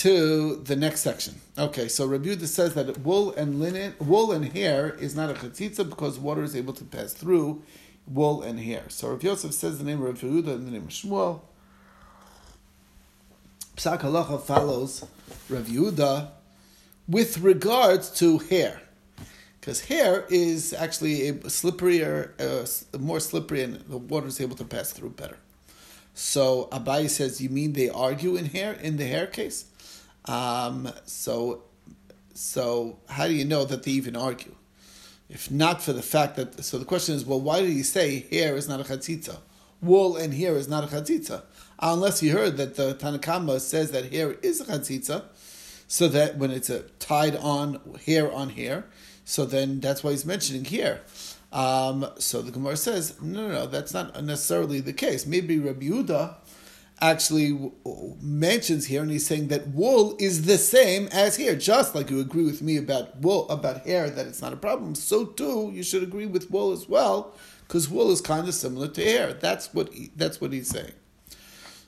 to 0.00 0.56
the 0.64 0.76
next 0.76 1.00
section. 1.02 1.38
Okay, 1.58 1.86
so 1.86 2.06
Rabbi 2.06 2.28
Yehuda 2.28 2.46
says 2.46 2.72
that 2.72 2.96
wool 3.00 3.34
and 3.34 3.60
linen, 3.60 3.94
wool 3.98 4.32
and 4.32 4.46
hair 4.46 4.88
is 4.88 5.14
not 5.14 5.28
a 5.28 5.34
chatzitza 5.34 5.86
because 5.86 6.18
water 6.18 6.42
is 6.42 6.56
able 6.56 6.72
to 6.72 6.84
pass 6.84 7.12
through 7.12 7.62
wool 8.06 8.40
and 8.40 8.58
hair. 8.58 8.84
So 8.88 9.10
Rabbi 9.10 9.26
Yosef 9.26 9.52
says 9.52 9.76
the 9.76 9.84
name 9.84 10.02
of 10.02 10.06
Rabbi 10.06 10.20
Yehuda 10.20 10.54
and 10.54 10.66
the 10.66 10.70
name 10.70 10.84
of 10.84 10.88
Shmuel. 10.88 11.42
Psak 13.76 14.00
halacha 14.00 14.40
follows 14.40 15.04
Rav 15.50 15.66
Yehuda 15.66 16.30
with 17.06 17.36
regards 17.40 18.08
to 18.20 18.38
hair, 18.38 18.80
because 19.60 19.82
hair 19.84 20.24
is 20.30 20.72
actually 20.72 21.28
a 21.28 21.34
slipperier, 21.34 22.30
uh, 22.40 22.98
more 22.98 23.20
slippery, 23.20 23.62
and 23.64 23.76
the 23.82 23.98
water 23.98 24.28
is 24.28 24.40
able 24.40 24.56
to 24.56 24.64
pass 24.64 24.94
through 24.94 25.10
better. 25.10 25.36
So 26.14 26.70
Abai 26.72 27.10
says, 27.10 27.42
"You 27.42 27.50
mean 27.50 27.74
they 27.74 27.90
argue 27.90 28.36
in 28.36 28.46
hair 28.46 28.72
in 28.72 28.96
the 28.96 29.04
hair 29.04 29.26
case?" 29.26 29.66
Um, 30.30 30.92
so, 31.06 31.64
so 32.34 32.98
how 33.08 33.26
do 33.26 33.34
you 33.34 33.44
know 33.44 33.64
that 33.64 33.82
they 33.82 33.90
even 33.90 34.14
argue? 34.14 34.54
If 35.28 35.50
not 35.50 35.82
for 35.82 35.92
the 35.92 36.02
fact 36.02 36.36
that, 36.36 36.64
so 36.64 36.78
the 36.78 36.84
question 36.84 37.14
is, 37.16 37.24
well, 37.24 37.40
why 37.40 37.60
did 37.60 37.70
he 37.70 37.82
say 37.82 38.26
hair 38.30 38.56
is 38.56 38.68
not 38.68 38.80
a 38.80 38.84
chatzitza? 38.84 39.38
Wool 39.82 40.16
and 40.16 40.32
hair 40.34 40.54
is 40.56 40.68
not 40.68 40.84
a 40.84 40.86
chatzitza. 40.86 41.42
Unless 41.80 42.22
you 42.22 42.32
heard 42.32 42.56
that 42.58 42.76
the 42.76 42.94
Tanakama 42.94 43.60
says 43.60 43.90
that 43.90 44.12
hair 44.12 44.32
is 44.42 44.60
a 44.60 44.64
chatzitza, 44.66 45.24
so 45.88 46.06
that 46.08 46.36
when 46.36 46.52
it's 46.52 46.70
a 46.70 46.82
tied 47.00 47.34
on 47.36 47.80
hair 48.06 48.32
on 48.32 48.50
hair, 48.50 48.86
so 49.24 49.44
then 49.44 49.80
that's 49.80 50.04
why 50.04 50.12
he's 50.12 50.24
mentioning 50.24 50.64
here. 50.64 51.00
Um, 51.52 52.06
so 52.18 52.42
the 52.42 52.52
Gemara 52.52 52.76
says, 52.76 53.20
no, 53.20 53.48
no, 53.48 53.54
no, 53.54 53.66
that's 53.66 53.92
not 53.92 54.22
necessarily 54.22 54.80
the 54.80 54.92
case. 54.92 55.26
Maybe 55.26 55.58
Rabbi 55.58 55.86
Yehuda 55.86 56.36
actually 57.00 57.72
mentions 58.20 58.86
here, 58.86 59.02
and 59.02 59.10
he's 59.10 59.26
saying 59.26 59.48
that 59.48 59.68
wool 59.68 60.16
is 60.18 60.44
the 60.44 60.58
same 60.58 61.08
as 61.12 61.36
hair. 61.36 61.56
Just 61.56 61.94
like 61.94 62.10
you 62.10 62.20
agree 62.20 62.44
with 62.44 62.62
me 62.62 62.76
about 62.76 63.18
wool, 63.20 63.48
about 63.48 63.86
hair, 63.86 64.10
that 64.10 64.26
it's 64.26 64.42
not 64.42 64.52
a 64.52 64.56
problem, 64.56 64.94
so 64.94 65.24
too 65.24 65.70
you 65.72 65.82
should 65.82 66.02
agree 66.02 66.26
with 66.26 66.50
wool 66.50 66.72
as 66.72 66.88
well, 66.88 67.34
because 67.66 67.88
wool 67.88 68.10
is 68.10 68.20
kind 68.20 68.46
of 68.46 68.54
similar 68.54 68.88
to 68.88 69.02
hair. 69.02 69.32
That's 69.32 69.72
what 69.72 69.92
he, 69.92 70.10
that's 70.16 70.40
what 70.40 70.52
he's 70.52 70.68
saying. 70.68 70.92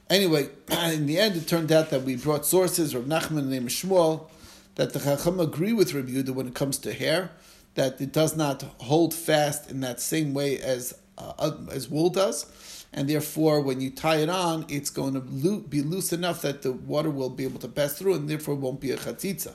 Anyway, 0.08 0.48
in 0.70 1.06
the 1.06 1.18
end, 1.18 1.36
it 1.36 1.46
turned 1.46 1.72
out 1.72 1.90
that 1.90 2.02
we 2.02 2.16
brought 2.16 2.46
sources, 2.46 2.94
Rav 2.94 3.04
Nachman 3.04 3.46
named 3.46 3.68
Shmuel, 3.68 4.28
that 4.76 4.92
the 4.92 5.00
Chacham 5.00 5.40
agree 5.40 5.72
with 5.72 5.92
Rabbi 5.92 6.10
Yehuda 6.10 6.30
when 6.30 6.48
it 6.48 6.54
comes 6.54 6.78
to 6.78 6.92
hair, 6.92 7.30
that 7.74 8.00
it 8.00 8.12
does 8.12 8.36
not 8.36 8.62
hold 8.78 9.14
fast 9.14 9.70
in 9.70 9.80
that 9.80 10.00
same 10.00 10.34
way 10.34 10.58
as 10.58 10.94
uh, 11.38 11.52
as 11.70 11.88
wool 11.88 12.10
does 12.10 12.46
and 12.92 13.08
therefore 13.08 13.60
when 13.60 13.80
you 13.80 13.90
tie 13.90 14.16
it 14.16 14.28
on, 14.28 14.66
it's 14.68 14.90
going 14.90 15.14
to 15.14 15.20
be 15.60 15.82
loose 15.82 16.12
enough 16.12 16.42
that 16.42 16.62
the 16.62 16.72
water 16.72 17.10
will 17.10 17.30
be 17.30 17.44
able 17.44 17.60
to 17.60 17.68
pass 17.68 17.94
through, 17.98 18.14
and 18.14 18.28
therefore 18.28 18.54
won't 18.54 18.80
be 18.80 18.90
a 18.90 18.96
chatzitza. 18.96 19.54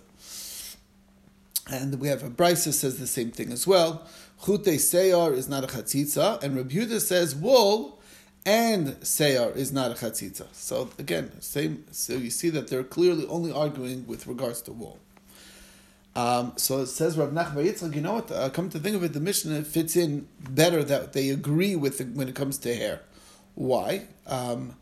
And 1.69 1.99
we 1.99 2.07
have 2.07 2.23
a 2.23 2.29
brisa 2.29 2.73
says 2.73 2.97
the 2.97 3.07
same 3.07 3.31
thing 3.31 3.51
as 3.51 3.67
well. 3.67 4.07
Chute 4.43 4.77
seyar 4.79 5.33
is 5.33 5.47
not 5.47 5.63
a 5.63 5.67
chatzitza, 5.67 6.41
and 6.41 6.55
Rabbi 6.55 6.97
says 6.97 7.35
wool 7.35 7.99
and 8.45 8.87
seyar 9.01 9.55
is 9.55 9.71
not 9.71 9.91
a 9.91 9.93
chatzitza. 9.93 10.47
So 10.53 10.89
again, 10.97 11.39
same. 11.41 11.85
So 11.91 12.13
you 12.13 12.29
see 12.29 12.49
that 12.51 12.69
they're 12.69 12.83
clearly 12.83 13.27
only 13.27 13.51
arguing 13.51 14.07
with 14.07 14.25
regards 14.25 14.61
to 14.63 14.71
wool. 14.71 14.99
Um, 16.17 16.53
so 16.55 16.79
it 16.79 16.87
says 16.87 17.15
Rav 17.15 17.29
Nachman 17.29 17.63
Yitzchak, 17.63 17.93
you 17.93 18.01
know 18.01 18.15
what? 18.15 18.31
Uh, 18.31 18.49
come 18.49 18.71
to 18.71 18.79
think 18.79 18.95
of 18.95 19.03
it, 19.03 19.13
the 19.13 19.19
Mishnah 19.19 19.63
fits 19.63 19.95
in 19.95 20.27
better 20.49 20.83
that 20.83 21.13
they 21.13 21.29
agree 21.29 21.75
with 21.75 22.01
it 22.01 22.07
when 22.07 22.27
it 22.27 22.33
comes 22.33 22.57
to 22.59 22.73
hair. 22.73 23.01
Why? 23.53 24.07
Um, 24.25 24.75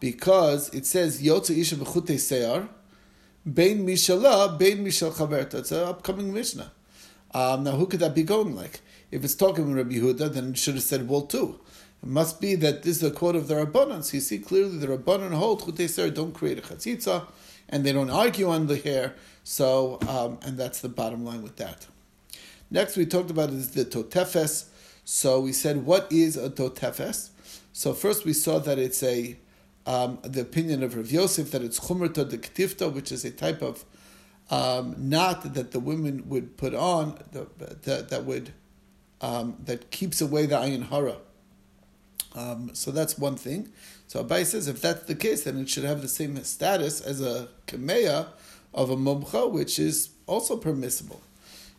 because 0.00 0.72
it 0.72 0.86
says 0.86 1.22
Yotze 1.22 1.54
Isha 1.54 1.76
b'chute 1.76 2.14
Seyar, 2.14 2.68
Bein 3.46 3.86
Mishala, 3.86 4.58
Bein 4.58 4.82
Mishal 4.82 5.12
Chaberta. 5.12 5.56
It's 5.56 5.72
an 5.72 5.86
upcoming 5.86 6.32
Mishnah. 6.32 6.72
Um, 7.34 7.64
now, 7.64 7.72
who 7.72 7.86
could 7.86 8.00
that 8.00 8.14
be 8.14 8.22
going 8.22 8.56
like? 8.56 8.80
If 9.10 9.24
it's 9.24 9.34
talking 9.34 9.66
with 9.68 9.76
Rabbi 9.76 9.96
Yehuda, 9.96 10.32
then 10.32 10.50
it 10.52 10.58
should 10.58 10.76
have 10.76 10.82
said 10.82 11.06
wool 11.06 11.26
too. 11.26 11.60
It 12.02 12.08
must 12.08 12.40
be 12.40 12.54
that 12.54 12.82
this 12.82 12.96
is 12.96 13.02
a 13.02 13.10
quote 13.10 13.36
of 13.36 13.48
the 13.48 13.56
Rabbanan. 13.56 14.04
So 14.04 14.14
you 14.14 14.20
see 14.22 14.38
clearly 14.38 14.78
the 14.78 14.86
Rabbanan 14.86 15.34
hold 15.34 15.62
Chute 15.64 15.76
Seyar 15.76 16.14
don't 16.14 16.32
create 16.32 16.58
a 16.58 16.62
chatzitza, 16.62 17.26
and 17.68 17.84
they 17.84 17.92
don't 17.92 18.10
argue 18.10 18.48
on 18.48 18.66
the 18.66 18.76
hair. 18.76 19.14
So, 19.44 19.98
um, 20.08 20.38
and 20.42 20.58
that's 20.58 20.80
the 20.80 20.88
bottom 20.88 21.24
line 21.24 21.42
with 21.42 21.56
that. 21.56 21.86
Next, 22.70 22.96
we 22.96 23.06
talked 23.06 23.30
about 23.30 23.50
is 23.50 23.70
the 23.70 23.84
totefes. 23.84 24.66
So 25.04 25.40
we 25.40 25.52
said, 25.52 25.86
what 25.86 26.10
is 26.10 26.36
a 26.36 26.50
totefes? 26.50 27.30
So 27.72 27.94
first 27.94 28.24
we 28.24 28.32
saw 28.32 28.58
that 28.58 28.78
it's 28.78 29.02
a 29.02 29.38
um, 29.86 30.18
the 30.22 30.42
opinion 30.42 30.82
of 30.82 30.94
Rav 30.96 31.10
Yosef 31.10 31.50
that 31.52 31.62
it's 31.62 31.80
chumrata 31.80 32.28
de 32.28 32.36
ktifta, 32.36 32.92
which 32.92 33.10
is 33.10 33.24
a 33.24 33.30
type 33.30 33.62
of 33.62 33.86
um, 34.50 34.94
knot 34.98 35.54
that 35.54 35.70
the 35.70 35.80
women 35.80 36.28
would 36.28 36.58
put 36.58 36.74
on 36.74 37.18
the, 37.32 37.46
the, 37.56 38.06
that 38.10 38.24
would 38.24 38.52
um, 39.22 39.56
that 39.64 39.90
keeps 39.90 40.20
away 40.20 40.44
the 40.44 40.56
ayin 40.56 40.88
hara. 40.90 41.16
Um, 42.38 42.70
so 42.72 42.90
that's 42.90 43.18
one 43.18 43.36
thing. 43.36 43.68
So 44.06 44.22
Abai 44.22 44.44
says 44.44 44.68
if 44.68 44.80
that's 44.80 45.06
the 45.06 45.14
case, 45.14 45.44
then 45.44 45.58
it 45.58 45.68
should 45.68 45.84
have 45.84 46.02
the 46.02 46.08
same 46.08 46.42
status 46.44 47.00
as 47.00 47.20
a 47.20 47.48
kameya 47.66 48.28
of 48.72 48.90
a 48.90 48.96
mumcha, 48.96 49.50
which 49.50 49.78
is 49.78 50.10
also 50.26 50.56
permissible. 50.56 51.20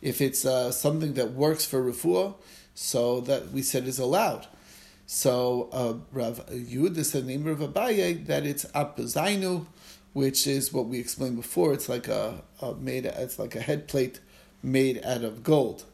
If 0.02 0.20
it's 0.20 0.44
uh, 0.44 0.70
something 0.70 1.14
that 1.14 1.32
works 1.32 1.64
for 1.64 1.82
refuah, 1.82 2.34
so 2.74 3.20
that 3.22 3.50
we 3.52 3.62
said 3.62 3.86
is 3.86 3.98
allowed. 3.98 4.46
So 5.06 5.68
uh, 5.72 5.94
Rav 6.12 6.46
Yud 6.46 6.96
is 6.96 7.12
the 7.12 7.22
name 7.22 7.46
of 7.46 7.58
Abaye 7.58 8.26
that 8.26 8.46
it's 8.46 8.64
apazainu, 8.66 9.66
which 10.12 10.46
is 10.46 10.72
what 10.72 10.86
we 10.86 10.98
explained 10.98 11.36
before. 11.36 11.72
It's 11.72 11.88
like 11.88 12.08
a, 12.08 12.42
a, 12.62 12.74
made. 12.74 13.06
It's 13.06 13.38
like 13.38 13.54
a 13.54 13.60
head 13.60 13.88
plate 13.88 14.20
made 14.62 15.04
out 15.04 15.24
of 15.24 15.42
gold, 15.42 15.84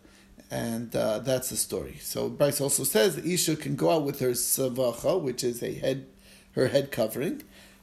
and 0.50 0.94
uh, 0.94 1.18
that's 1.20 1.50
the 1.50 1.56
story. 1.56 1.98
So 2.00 2.30
braisa 2.30 2.62
also 2.62 2.84
says 2.84 3.18
Isha 3.18 3.56
can 3.56 3.76
go 3.76 3.90
out 3.90 4.04
with 4.04 4.20
her 4.20 4.30
savacha, 4.30 5.20
which 5.20 5.42
is 5.42 5.62
a 5.62 5.74
head, 5.74 6.06
her 6.52 6.68
head 6.68 6.90
covering, 6.90 7.42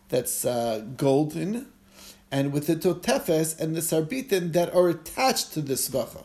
that's 0.10 0.46
uh, 0.46 0.86
golden, 0.98 1.68
and 2.32 2.54
with 2.54 2.68
the 2.68 2.76
totefes 2.76 3.60
and 3.60 3.76
the 3.76 3.82
sarbitin 3.82 4.54
that 4.54 4.74
are 4.74 4.90
attached 4.90 5.54
to 5.54 5.62
the 5.62 5.76
savacha 5.76 6.24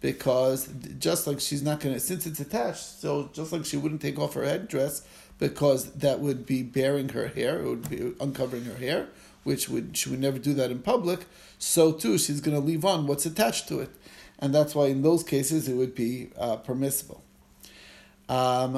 because 0.00 0.68
just 0.98 1.26
like 1.26 1.40
she's 1.40 1.62
not 1.62 1.80
going 1.80 1.94
to, 1.94 2.00
since 2.00 2.26
it's 2.26 2.40
attached, 2.40 3.00
so 3.00 3.30
just 3.32 3.52
like 3.52 3.64
she 3.64 3.76
wouldn't 3.76 4.00
take 4.00 4.18
off 4.18 4.34
her 4.34 4.44
headdress 4.44 5.06
because 5.38 5.92
that 5.92 6.20
would 6.20 6.46
be 6.46 6.62
bearing 6.62 7.10
her 7.10 7.28
hair, 7.28 7.60
it 7.60 7.68
would 7.68 7.88
be 7.88 8.14
uncovering 8.20 8.64
her 8.64 8.76
hair, 8.76 9.08
which 9.44 9.68
would 9.68 9.96
she 9.96 10.08
would 10.10 10.20
never 10.20 10.38
do 10.38 10.54
that 10.54 10.70
in 10.70 10.78
public. 10.80 11.26
So 11.58 11.92
too, 11.92 12.18
she's 12.18 12.40
going 12.40 12.56
to 12.56 12.64
leave 12.64 12.84
on 12.84 13.06
what's 13.06 13.26
attached 13.26 13.68
to 13.68 13.80
it, 13.80 13.90
and 14.38 14.54
that's 14.54 14.74
why 14.74 14.86
in 14.86 15.02
those 15.02 15.22
cases 15.22 15.68
it 15.68 15.74
would 15.74 15.94
be 15.94 16.30
uh, 16.38 16.56
permissible. 16.56 17.22
Um, 18.28 18.74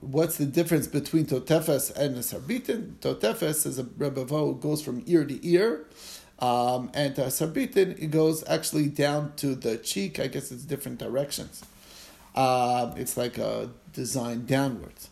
what's 0.00 0.36
the 0.36 0.44
difference 0.44 0.86
between 0.86 1.26
totefes 1.26 1.90
and 1.90 2.16
sarbitin? 2.16 2.96
Totefes 3.00 3.64
is 3.64 3.78
a 3.78 3.84
rebavo 3.84 4.60
goes 4.60 4.82
from 4.82 5.02
ear 5.06 5.24
to 5.24 5.46
ear. 5.46 5.86
Um, 6.38 6.90
and 6.94 7.18
uh, 7.18 7.26
sarbitin, 7.26 7.98
it 8.02 8.10
goes 8.10 8.44
actually 8.48 8.88
down 8.88 9.32
to 9.36 9.54
the 9.54 9.78
cheek. 9.78 10.18
I 10.18 10.26
guess 10.26 10.50
it's 10.52 10.64
different 10.64 10.98
directions. 10.98 11.64
Um, 12.34 12.94
it's 12.96 13.16
like 13.16 13.38
a 13.38 13.70
design 13.92 14.46
downwards. 14.46 15.08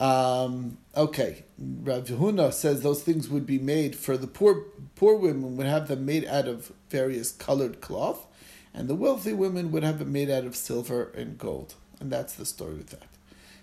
Um, 0.00 0.78
okay, 0.96 1.44
Rav 1.58 2.04
Huna 2.06 2.52
says 2.52 2.80
those 2.80 3.02
things 3.02 3.28
would 3.28 3.46
be 3.46 3.58
made 3.58 3.94
for 3.94 4.16
the 4.16 4.26
poor. 4.26 4.64
Poor 4.96 5.14
women 5.16 5.56
would 5.56 5.66
have 5.66 5.88
them 5.88 6.06
made 6.06 6.24
out 6.24 6.48
of 6.48 6.72
various 6.88 7.32
colored 7.32 7.80
cloth, 7.80 8.26
and 8.74 8.88
the 8.88 8.94
wealthy 8.94 9.32
women 9.32 9.72
would 9.72 9.82
have 9.82 9.98
them 9.98 10.12
made 10.12 10.30
out 10.30 10.44
of 10.44 10.56
silver 10.56 11.10
and 11.16 11.38
gold. 11.38 11.74
And 12.00 12.10
that's 12.10 12.34
the 12.34 12.46
story 12.46 12.74
with 12.74 12.90
that. 12.90 13.06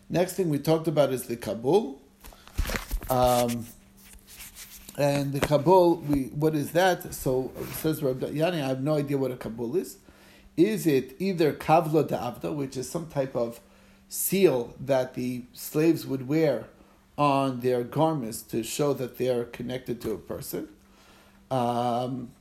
Next 0.09 0.33
thing 0.33 0.49
we 0.49 0.59
talked 0.59 0.87
about 0.87 1.11
is 1.11 1.27
the 1.27 1.35
Kabul. 1.35 2.01
Um, 3.09 3.65
and 4.97 5.31
the 5.31 5.39
Kabul, 5.39 5.97
we 5.97 6.23
what 6.25 6.55
is 6.55 6.71
that? 6.71 7.13
So 7.13 7.51
says 7.73 8.01
Rabbi 8.01 8.27
Yannai, 8.27 8.63
I 8.63 8.67
have 8.67 8.81
no 8.81 8.95
idea 8.95 9.17
what 9.17 9.31
a 9.31 9.37
Kabul 9.37 9.75
is. 9.75 9.97
Is 10.55 10.87
it 10.87 11.15
either 11.19 11.53
Kavla 11.53 12.07
Da'avda, 12.07 12.53
which 12.53 12.75
is 12.75 12.89
some 12.89 13.07
type 13.07 13.35
of 13.35 13.59
seal 14.09 14.73
that 14.79 15.13
the 15.13 15.43
slaves 15.53 16.05
would 16.05 16.27
wear 16.27 16.65
on 17.17 17.59
their 17.59 17.83
garments 17.83 18.41
to 18.41 18.63
show 18.63 18.93
that 18.93 19.17
they 19.17 19.29
are 19.29 19.43
connected 19.43 20.01
to 20.01 20.11
a 20.11 20.17
person, 20.17 20.67
um, 21.51 22.31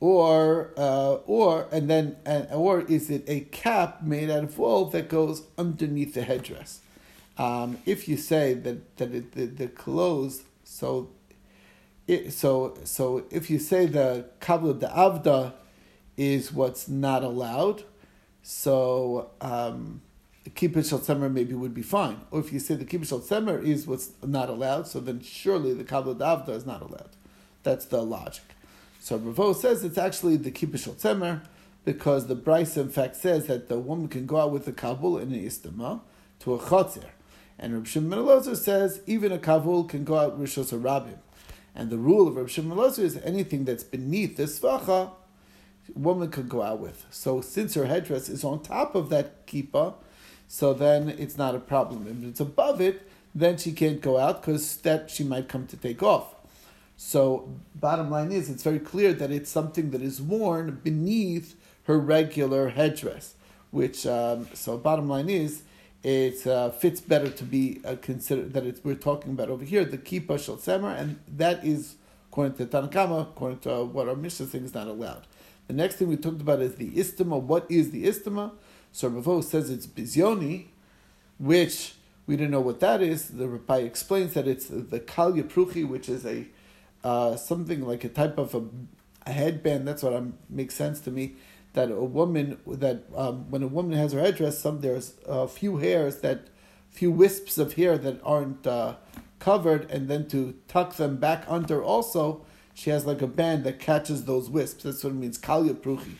or 0.00 0.72
uh, 0.76 1.14
or 1.26 1.68
and 1.72 1.88
then 1.88 2.16
and, 2.24 2.48
or 2.52 2.82
is 2.82 3.10
it 3.10 3.24
a 3.26 3.40
cap 3.40 4.02
made 4.02 4.30
out 4.30 4.44
of 4.44 4.58
wool 4.58 4.86
that 4.86 5.08
goes 5.08 5.42
underneath 5.56 6.14
the 6.14 6.22
headdress? 6.22 6.80
Um, 7.38 7.78
if 7.86 8.08
you 8.08 8.16
say 8.16 8.54
that 8.54 8.96
that 8.98 9.14
it, 9.14 9.32
the, 9.32 9.46
the 9.46 9.68
clothes 9.68 10.42
so 10.64 11.10
it, 12.06 12.32
so 12.32 12.76
so 12.84 13.24
if 13.30 13.50
you 13.50 13.58
say 13.58 13.86
the 13.86 14.26
kavla 14.40 14.78
de 14.78 14.86
avda 14.86 15.54
is 16.16 16.52
what's 16.52 16.88
not 16.88 17.24
allowed, 17.24 17.84
so 18.42 19.30
um, 19.40 20.02
kibbutz 20.50 21.06
shel 21.06 21.28
maybe 21.28 21.54
would 21.54 21.74
be 21.74 21.82
fine. 21.82 22.20
Or 22.30 22.40
if 22.40 22.52
you 22.52 22.58
say 22.58 22.74
the 22.74 22.84
kibbutz 22.84 23.28
shel 23.28 23.48
is 23.64 23.86
what's 23.86 24.10
not 24.24 24.50
allowed, 24.50 24.86
so 24.86 25.00
then 25.00 25.20
surely 25.20 25.72
the 25.72 25.84
kavla 25.84 26.18
de 26.18 26.24
avda 26.24 26.50
is 26.50 26.66
not 26.66 26.82
allowed. 26.82 27.10
That's 27.62 27.86
the 27.86 28.02
logic. 28.02 28.55
So 29.06 29.18
Ravo 29.18 29.52
says 29.52 29.84
it's 29.84 29.98
actually 29.98 30.36
the 30.36 30.50
kibbutz 30.50 30.82
shel 30.82 30.94
tzemer 30.94 31.42
because 31.84 32.26
the 32.26 32.34
braisa 32.34 32.78
in 32.78 32.88
fact 32.88 33.14
says 33.14 33.46
that 33.46 33.68
the 33.68 33.78
woman 33.78 34.08
can 34.08 34.26
go 34.26 34.36
out 34.38 34.50
with 34.50 34.66
a 34.66 34.72
kabul 34.72 35.16
in 35.18 35.32
an 35.32 35.46
istama 35.46 36.00
to 36.40 36.54
a 36.54 36.58
chatzir. 36.58 37.04
And 37.56 37.72
Reb 37.72 37.86
Shimon 37.86 38.56
says 38.56 39.02
even 39.06 39.30
a 39.30 39.38
kavul 39.38 39.88
can 39.88 40.02
go 40.02 40.18
out 40.18 40.36
with 40.36 40.50
rishos 40.50 40.76
rabim. 40.76 41.18
And 41.72 41.88
the 41.88 41.98
rule 41.98 42.26
of 42.26 42.34
Rav 42.34 42.50
Shimon 42.50 42.80
is 42.98 43.16
anything 43.18 43.64
that's 43.64 43.84
beneath 43.84 44.38
the 44.38 44.42
svacha, 44.42 45.12
woman 45.94 46.28
could 46.28 46.48
go 46.48 46.62
out 46.62 46.80
with. 46.80 47.06
So 47.10 47.40
since 47.40 47.74
her 47.74 47.86
headdress 47.86 48.28
is 48.28 48.42
on 48.42 48.60
top 48.64 48.96
of 48.96 49.08
that 49.10 49.46
kippah, 49.46 49.94
so 50.48 50.74
then 50.74 51.10
it's 51.10 51.38
not 51.38 51.54
a 51.54 51.60
problem. 51.60 52.08
If 52.08 52.28
it's 52.28 52.40
above 52.40 52.80
it, 52.80 53.08
then 53.32 53.56
she 53.56 53.70
can't 53.70 54.00
go 54.00 54.18
out 54.18 54.42
because 54.42 54.78
that 54.78 55.10
she 55.10 55.22
might 55.22 55.48
come 55.48 55.68
to 55.68 55.76
take 55.76 56.02
off. 56.02 56.34
So 56.96 57.48
bottom 57.74 58.10
line 58.10 58.32
is, 58.32 58.48
it's 58.48 58.62
very 58.62 58.78
clear 58.78 59.12
that 59.12 59.30
it's 59.30 59.50
something 59.50 59.90
that 59.90 60.02
is 60.02 60.20
worn 60.20 60.80
beneath 60.82 61.56
her 61.84 61.98
regular 61.98 62.70
headdress. 62.70 63.34
Which 63.70 64.06
um, 64.06 64.48
so 64.54 64.78
bottom 64.78 65.08
line 65.08 65.28
is, 65.28 65.62
it 66.02 66.46
uh, 66.46 66.70
fits 66.70 67.00
better 67.00 67.28
to 67.28 67.44
be 67.44 67.80
uh, 67.84 67.96
considered 68.00 68.52
that 68.54 68.64
it's, 68.64 68.82
we're 68.84 68.94
talking 68.94 69.32
about 69.32 69.50
over 69.50 69.64
here 69.64 69.84
the 69.84 69.98
kippah 69.98 70.42
shel 70.42 70.56
semer, 70.56 70.98
and 70.98 71.18
that 71.28 71.64
is 71.64 71.96
according 72.30 72.56
to 72.58 72.66
Tanakama, 72.66 73.22
according 73.22 73.58
to 73.60 73.84
what 73.84 74.08
our 74.08 74.14
Mishnah 74.14 74.46
thinks 74.46 74.68
is 74.68 74.74
not 74.74 74.86
allowed. 74.86 75.26
The 75.66 75.74
next 75.74 75.96
thing 75.96 76.08
we 76.08 76.16
talked 76.16 76.40
about 76.40 76.60
is 76.60 76.76
the 76.76 76.90
istima. 76.90 77.40
What 77.40 77.66
is 77.68 77.90
the 77.90 78.04
istima? 78.04 78.52
So 78.92 79.08
Ravo 79.08 79.40
says 79.40 79.68
it's 79.68 79.86
bizioni, 79.86 80.66
which 81.38 81.94
we 82.26 82.36
don't 82.36 82.50
know 82.50 82.60
what 82.60 82.80
that 82.80 83.02
is. 83.02 83.28
The 83.28 83.48
Rabbi 83.48 83.78
explains 83.78 84.34
that 84.34 84.46
it's 84.46 84.66
the 84.66 85.00
kalya 85.00 85.42
pruchi, 85.42 85.86
which 85.86 86.08
is 86.08 86.24
a 86.24 86.46
uh, 87.06 87.36
something 87.36 87.80
like 87.86 88.02
a 88.02 88.08
type 88.08 88.36
of 88.36 88.54
a, 88.60 88.62
a 89.30 89.32
headband. 89.32 89.86
That's 89.86 90.02
what 90.02 90.12
I'm, 90.12 90.38
makes 90.50 90.74
sense 90.74 90.98
to 91.06 91.10
me. 91.10 91.24
That 91.74 91.90
a 91.90 92.04
woman 92.20 92.58
that 92.66 93.04
um, 93.14 93.50
when 93.50 93.62
a 93.62 93.68
woman 93.68 93.96
has 93.96 94.12
her 94.12 94.20
headdress, 94.20 94.58
some 94.58 94.80
there's 94.80 95.14
a 95.26 95.46
few 95.46 95.76
hairs 95.76 96.14
that, 96.26 96.48
few 96.90 97.12
wisps 97.12 97.58
of 97.58 97.74
hair 97.74 97.96
that 97.98 98.20
aren't 98.24 98.66
uh, 98.66 98.96
covered, 99.38 99.88
and 99.90 100.08
then 100.08 100.26
to 100.28 100.54
tuck 100.66 100.96
them 100.96 101.16
back 101.16 101.44
under 101.46 101.78
also 101.84 102.44
she 102.74 102.90
has 102.90 103.06
like 103.06 103.22
a 103.22 103.26
band 103.26 103.64
that 103.64 103.78
catches 103.78 104.24
those 104.24 104.50
wisps. 104.50 104.82
That's 104.84 105.02
what 105.04 105.12
it 105.12 105.16
means, 105.16 105.38
kalya 105.38 105.74
pruchi. 105.74 106.16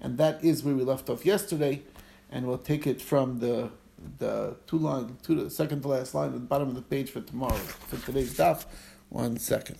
And 0.00 0.18
that 0.18 0.42
is 0.44 0.62
where 0.64 0.74
we 0.74 0.84
left 0.84 1.10
off 1.10 1.26
yesterday, 1.26 1.82
and 2.30 2.46
we'll 2.46 2.58
take 2.72 2.86
it 2.86 3.00
from 3.00 3.40
the 3.40 3.70
the 4.18 4.56
two 4.66 4.78
line, 4.78 5.16
the 5.26 5.50
second 5.50 5.82
to 5.82 5.88
last 5.88 6.14
line 6.14 6.28
at 6.28 6.34
the 6.34 6.40
bottom 6.52 6.68
of 6.68 6.74
the 6.74 6.82
page 6.94 7.10
for 7.10 7.20
tomorrow, 7.20 7.62
for 7.88 7.98
today's 8.06 8.34
daf. 8.36 8.66
One 9.08 9.36
second. 9.38 9.78